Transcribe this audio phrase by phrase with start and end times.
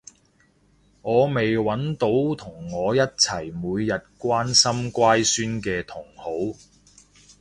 [1.03, 6.31] 我未搵到同我一齊每日關心乖孫嘅同好